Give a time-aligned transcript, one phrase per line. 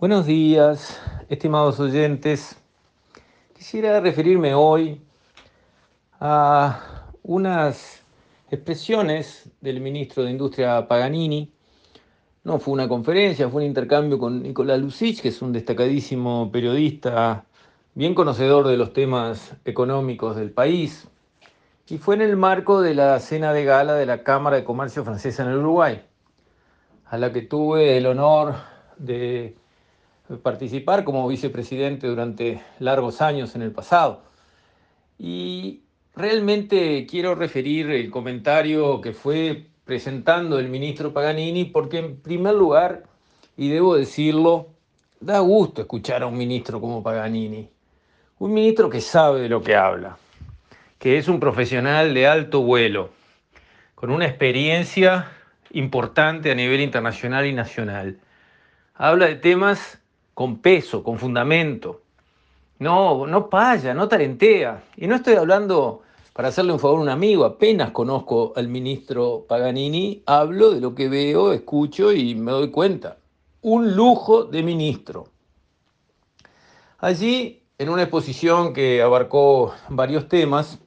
[0.00, 0.98] Buenos días,
[1.28, 2.56] estimados oyentes.
[3.54, 5.02] Quisiera referirme hoy
[6.18, 8.02] a unas
[8.50, 11.52] expresiones del ministro de Industria Paganini.
[12.44, 17.44] No fue una conferencia, fue un intercambio con Nicolás Lucich, que es un destacadísimo periodista,
[17.92, 21.08] bien conocedor de los temas económicos del país,
[21.88, 25.04] y fue en el marco de la cena de gala de la Cámara de Comercio
[25.04, 26.00] Francesa en el Uruguay,
[27.04, 28.54] a la que tuve el honor
[28.96, 29.59] de
[30.38, 34.22] participar como vicepresidente durante largos años en el pasado.
[35.18, 35.82] Y
[36.14, 43.04] realmente quiero referir el comentario que fue presentando el ministro Paganini, porque en primer lugar,
[43.56, 44.68] y debo decirlo,
[45.20, 47.68] da gusto escuchar a un ministro como Paganini,
[48.38, 50.16] un ministro que sabe de lo que habla
[51.00, 53.10] que es un profesional de alto vuelo,
[53.94, 55.30] con una experiencia
[55.70, 58.18] importante a nivel internacional y nacional.
[58.94, 59.98] Habla de temas
[60.40, 62.00] con peso, con fundamento.
[62.78, 64.84] No, no paya, no talentea.
[64.96, 66.00] Y no estoy hablando
[66.32, 70.94] para hacerle un favor a un amigo, apenas conozco al ministro Paganini, hablo de lo
[70.94, 73.18] que veo, escucho y me doy cuenta.
[73.60, 75.28] Un lujo de ministro.
[77.00, 80.78] Allí, en una exposición que abarcó varios temas,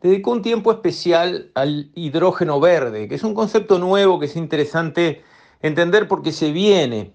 [0.00, 5.24] dedicó un tiempo especial al hidrógeno verde, que es un concepto nuevo que es interesante
[5.62, 7.12] entender porque se viene.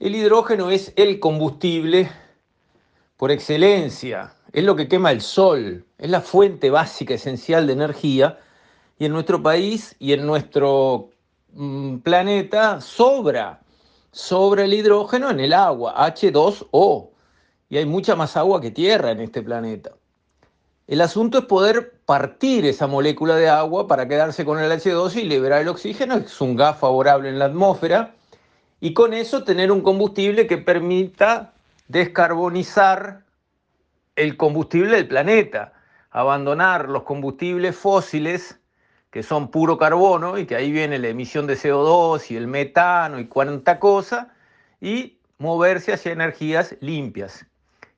[0.00, 2.10] El hidrógeno es el combustible
[3.16, 8.40] por excelencia, es lo que quema el sol, es la fuente básica esencial de energía
[8.98, 11.10] y en nuestro país y en nuestro
[11.52, 13.60] mm, planeta sobra,
[14.10, 17.10] sobra el hidrógeno en el agua, H2O,
[17.68, 19.92] y hay mucha más agua que tierra en este planeta.
[20.88, 25.22] El asunto es poder partir esa molécula de agua para quedarse con el H2 y
[25.22, 28.16] liberar el oxígeno, es un gas favorable en la atmósfera,
[28.84, 31.54] y con eso tener un combustible que permita
[31.88, 33.22] descarbonizar
[34.14, 35.72] el combustible del planeta,
[36.10, 38.60] abandonar los combustibles fósiles
[39.10, 43.18] que son puro carbono y que ahí viene la emisión de CO2 y el metano
[43.18, 44.34] y cuánta cosa,
[44.82, 47.46] y moverse hacia energías limpias.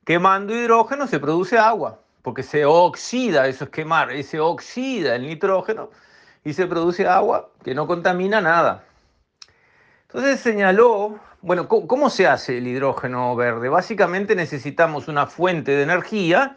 [0.05, 5.91] Quemando hidrógeno se produce agua porque se oxida, eso es quemar, se oxida el nitrógeno
[6.45, 8.85] y se produce agua que no contamina nada.
[10.09, 13.69] Entonces señaló, bueno, ¿cómo se hace el hidrógeno verde?
[13.69, 16.57] Básicamente necesitamos una fuente de energía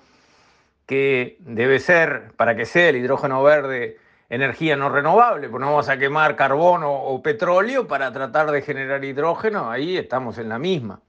[0.86, 3.98] que debe ser, para que sea el hidrógeno verde,
[4.30, 9.04] energía no renovable, pues no vamos a quemar carbono o petróleo para tratar de generar
[9.04, 11.02] hidrógeno, ahí estamos en la misma.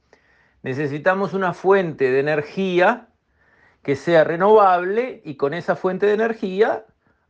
[0.62, 3.08] Necesitamos una fuente de energía
[3.82, 6.84] que sea renovable y con esa fuente de energía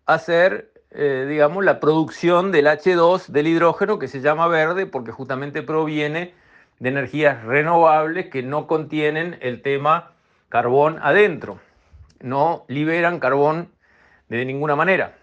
[0.07, 5.63] hacer, eh, digamos, la producción del H2, del hidrógeno, que se llama verde porque justamente
[5.63, 6.35] proviene
[6.81, 10.13] de energías renovables que no contienen el tema
[10.49, 11.61] carbón adentro,
[12.21, 13.71] no liberan carbón
[14.29, 15.15] de ninguna manera.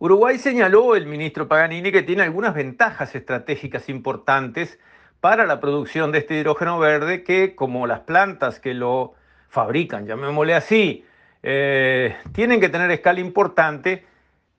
[0.00, 4.78] Uruguay señaló el ministro Paganini que tiene algunas ventajas estratégicas importantes
[5.20, 9.14] para la producción de este hidrógeno verde que, como las plantas que lo
[9.48, 11.04] fabrican, llamémosle así,
[11.42, 14.04] eh, tienen que tener escala importante.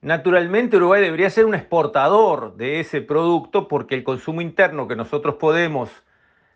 [0.00, 5.34] Naturalmente Uruguay debería ser un exportador de ese producto porque el consumo interno que nosotros
[5.34, 5.90] podemos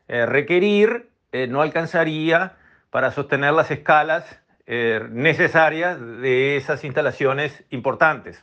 [0.09, 2.57] eh, requerir eh, no alcanzaría
[2.91, 8.43] para sostener las escalas necesarias de esas instalaciones importantes,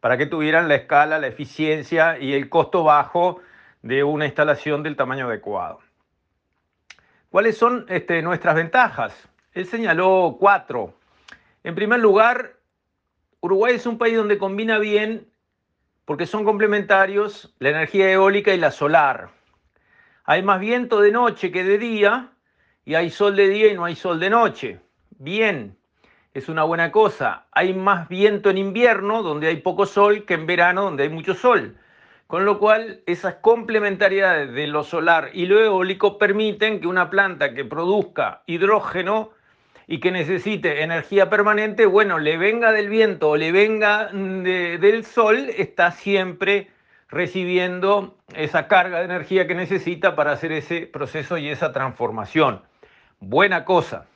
[0.00, 3.42] para que tuvieran la escala, la eficiencia y el costo bajo
[3.82, 5.80] de una instalación del tamaño adecuado.
[7.28, 9.28] ¿Cuáles son este, nuestras ventajas?
[9.52, 10.94] Él señaló cuatro.
[11.64, 12.56] En primer lugar,
[13.40, 15.28] Uruguay es un país donde combina bien,
[16.04, 19.30] porque son complementarios, la energía eólica y la solar.
[20.24, 22.32] Hay más viento de noche que de día,
[22.84, 24.80] y hay sol de día y no hay sol de noche.
[25.10, 25.76] Bien,
[26.34, 27.46] es una buena cosa.
[27.52, 31.34] Hay más viento en invierno, donde hay poco sol, que en verano, donde hay mucho
[31.34, 31.76] sol.
[32.26, 37.54] Con lo cual, esas complementariedades de lo solar y lo eólico permiten que una planta
[37.54, 39.30] que produzca hidrógeno
[39.92, 45.50] y que necesite energía permanente, bueno, le venga del viento o le venga del sol,
[45.54, 46.70] está siempre
[47.10, 52.62] recibiendo esa carga de energía que necesita para hacer ese proceso y esa transformación.
[53.20, 54.06] Buena cosa.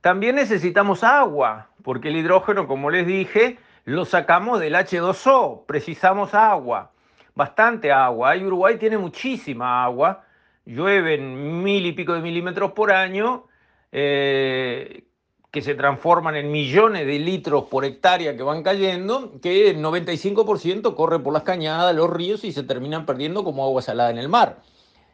[0.00, 6.92] También necesitamos agua, porque el hidrógeno, como les dije, lo sacamos del H2O, precisamos agua
[7.34, 8.36] bastante agua.
[8.36, 10.22] Y Uruguay tiene muchísima agua,
[10.64, 13.48] llueven mil y pico de milímetros por año,
[13.96, 15.04] eh,
[15.52, 20.96] que se transforman en millones de litros por hectárea que van cayendo, que el 95%
[20.96, 24.28] corre por las cañadas, los ríos y se terminan perdiendo como agua salada en el
[24.28, 24.58] mar.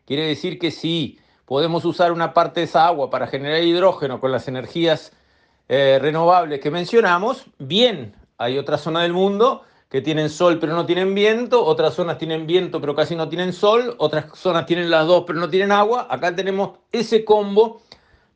[0.07, 4.33] Quiere decir que si podemos usar una parte de esa agua para generar hidrógeno con
[4.33, 5.13] las energías
[5.69, 9.61] eh, renovables que mencionamos, bien, hay otra zona del mundo
[9.91, 13.53] que tienen sol pero no tienen viento, otras zonas tienen viento pero casi no tienen
[13.53, 16.07] sol, otras zonas tienen las dos pero no tienen agua.
[16.09, 17.83] Acá tenemos ese combo,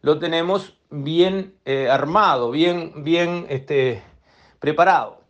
[0.04, 4.02] lo tenemos bien eh, armado, bien, bien este,
[4.58, 5.22] preparado.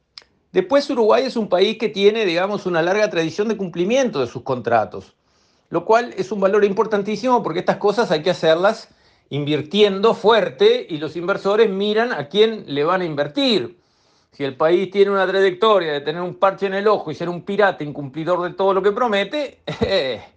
[0.51, 4.43] Después Uruguay es un país que tiene, digamos, una larga tradición de cumplimiento de sus
[4.43, 5.15] contratos,
[5.71, 8.89] lo cual es un valor importantísimo porque estas cosas hay que hacerlas
[9.31, 13.79] invirtiendo fuerte y los inversores miran a quién le van a invertir
[14.33, 17.29] si el país tiene una trayectoria de tener un parche en el ojo y ser
[17.29, 19.61] un pirata incumplidor de todo lo que promete,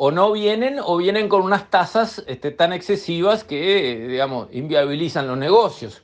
[0.00, 5.36] o no vienen o vienen con unas tasas este, tan excesivas que, digamos, inviabilizan los
[5.36, 6.02] negocios.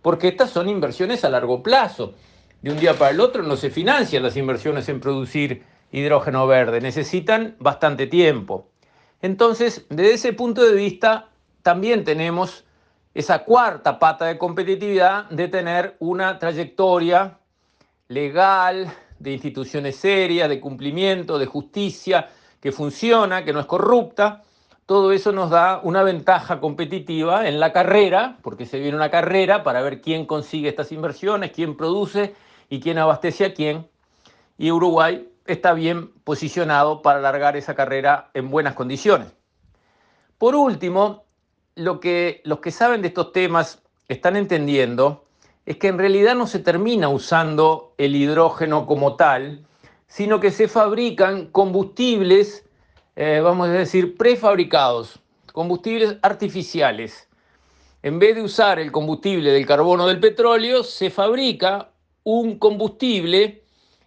[0.00, 2.14] Porque estas son inversiones a largo plazo.
[2.62, 5.62] De un día para el otro no se financian las inversiones en producir
[5.92, 8.70] hidrógeno verde, necesitan bastante tiempo.
[9.20, 11.28] Entonces, desde ese punto de vista,
[11.60, 12.64] también tenemos
[13.12, 17.38] esa cuarta pata de competitividad de tener una trayectoria
[18.08, 22.30] legal, de instituciones serias, de cumplimiento, de justicia,
[22.64, 24.42] que funciona, que no es corrupta.
[24.86, 29.62] Todo eso nos da una ventaja competitiva en la carrera, porque se viene una carrera
[29.62, 32.34] para ver quién consigue estas inversiones, quién produce
[32.70, 33.86] y quién abastece a quién.
[34.56, 39.28] Y Uruguay está bien posicionado para alargar esa carrera en buenas condiciones.
[40.38, 41.24] Por último,
[41.74, 45.26] lo que los que saben de estos temas están entendiendo
[45.66, 49.66] es que en realidad no se termina usando el hidrógeno como tal,
[50.14, 52.64] sino que se fabrican combustibles,
[53.16, 55.18] eh, vamos a decir, prefabricados,
[55.52, 57.28] combustibles artificiales.
[58.00, 61.90] En vez de usar el combustible del carbono del petróleo, se fabrica
[62.22, 63.64] un combustible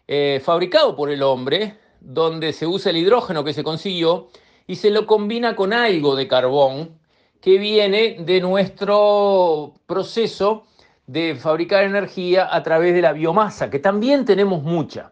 [0.08, 4.30] eh, fabricado por el hombre, donde se usa el hidrógeno que se consiguió
[4.66, 7.02] y se lo combina con algo de carbón
[7.42, 10.68] que viene de nuestro proceso
[11.06, 15.12] de fabricar energía a través de la biomasa, que también tenemos mucha.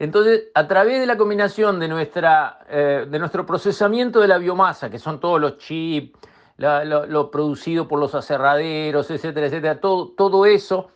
[0.00, 4.88] Entonces, a través de la combinación de, nuestra, eh, de nuestro procesamiento de la biomasa,
[4.88, 6.18] que son todos los chips,
[6.56, 10.88] lo, producido por los aserraderos, etcétera, etcétera, todo, todo eso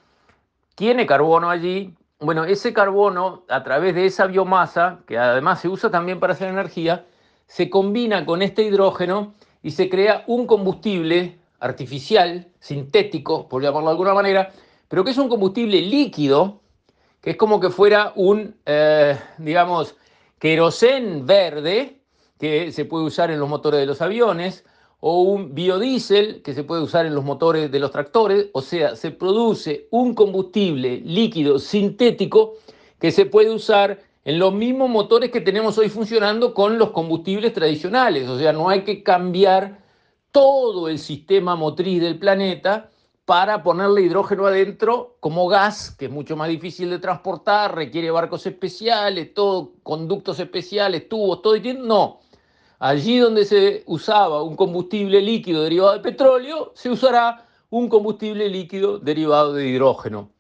[0.75, 1.95] tiene carbono allí.
[2.19, 6.49] Bueno, ese carbono, a través de esa biomasa, que además se usa también para hacer
[6.49, 7.05] energía,
[7.47, 13.93] se combina con este hidrógeno y se crea un combustible artificial, sintético, por llamarlo de
[13.93, 14.51] alguna manera,
[14.89, 16.63] pero que es un combustible líquido,
[17.25, 19.97] que es como que fuera un, eh, digamos,
[20.39, 22.03] querosén verde,
[22.39, 24.67] que se puede usar en los motores de los aviones,
[25.01, 28.95] o un biodiesel que se puede usar en los motores de los tractores, o sea,
[28.95, 32.57] se produce un combustible líquido sintético
[33.01, 37.55] que se puede usar en los mismos motores que tenemos hoy funcionando con los combustibles
[37.55, 38.29] tradicionales.
[38.29, 39.79] O sea, no hay que cambiar
[40.31, 42.91] todo el sistema motriz del planeta
[43.25, 48.47] para ponerle hidrógeno adentro como gas, que es mucho más difícil de transportar, requiere barcos
[48.47, 51.55] especiales, todo, conductos especiales, tubos, todo.
[51.79, 52.21] No.
[52.79, 58.99] Allí donde se usaba un combustible líquido derivado de petróleo, se usará un combustible líquido
[58.99, 60.31] derivado de hidrógeno.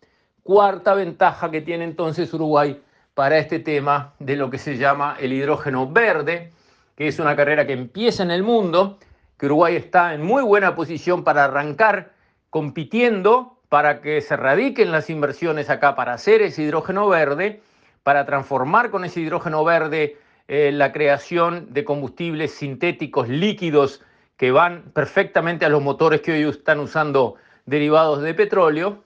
[0.43, 2.83] Cuarta ventaja que tiene entonces Uruguay
[3.15, 6.53] para este tema de lo que se llama el hidrógeno verde,
[6.97, 8.99] que es una carrera que empieza en el mundo,
[9.39, 12.14] que Uruguay está en muy buena posición para arrancar
[12.55, 17.61] compitiendo para que se radiquen las inversiones acá para hacer ese hidrógeno verde,
[18.05, 24.03] para transformar con ese hidrógeno verde eh, la creación de combustibles sintéticos líquidos
[24.37, 27.35] que van perfectamente a los motores que hoy están usando
[27.67, 29.03] derivados de petróleo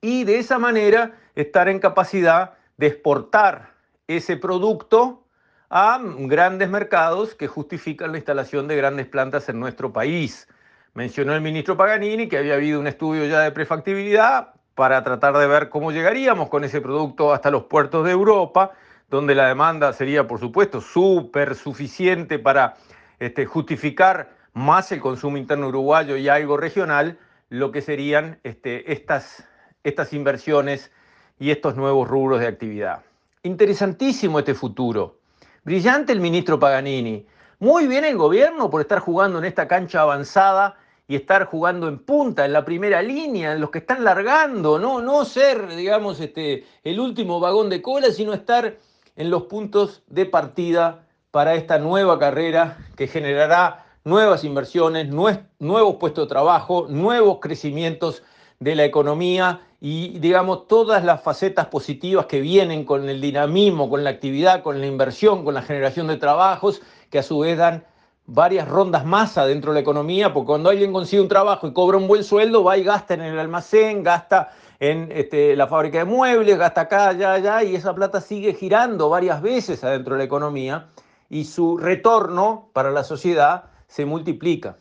[0.00, 3.74] y de esa manera estar en capacidad de exportar
[4.06, 5.22] ese producto
[5.68, 10.48] a grandes mercados que justifican la instalación de grandes plantas en nuestro país.
[10.94, 15.46] Mencionó el ministro Paganini que había habido un estudio ya de prefactibilidad para tratar de
[15.46, 18.72] ver cómo llegaríamos con ese producto hasta los puertos de Europa,
[19.10, 22.76] donde la demanda sería, por supuesto, súper suficiente para
[23.18, 27.18] este, justificar más el consumo interno uruguayo y algo regional,
[27.48, 29.44] lo que serían este, estas,
[29.82, 30.92] estas inversiones
[31.38, 33.02] y estos nuevos rubros de actividad.
[33.42, 35.18] Interesantísimo este futuro.
[35.64, 37.26] Brillante el ministro Paganini.
[37.60, 40.76] Muy bien el gobierno por estar jugando en esta cancha avanzada
[41.08, 45.00] y estar jugando en punta, en la primera línea, en los que están largando, no,
[45.00, 48.76] no ser, digamos, este, el último vagón de cola, sino estar
[49.16, 56.26] en los puntos de partida para esta nueva carrera que generará nuevas inversiones, nuevos puestos
[56.26, 58.22] de trabajo, nuevos crecimientos
[58.60, 64.02] de la economía y, digamos, todas las facetas positivas que vienen con el dinamismo, con
[64.02, 67.84] la actividad, con la inversión, con la generación de trabajos, que a su vez dan
[68.26, 71.96] varias rondas más dentro de la economía, porque cuando alguien consigue un trabajo y cobra
[71.96, 74.50] un buen sueldo, va y gasta en el almacén, gasta
[74.80, 79.08] en este, la fábrica de muebles, gasta acá, allá, allá, y esa plata sigue girando
[79.08, 80.88] varias veces adentro de la economía
[81.30, 84.76] y su retorno para la sociedad se multiplica.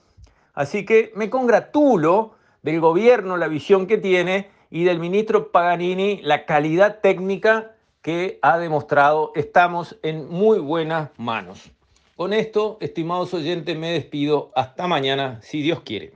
[0.54, 2.37] Así que me congratulo
[2.68, 7.72] del gobierno, la visión que tiene, y del ministro Paganini, la calidad técnica
[8.02, 9.32] que ha demostrado.
[9.36, 11.72] Estamos en muy buenas manos.
[12.18, 14.52] Con esto, estimados oyentes, me despido.
[14.54, 16.12] Hasta mañana, si Dios quiere.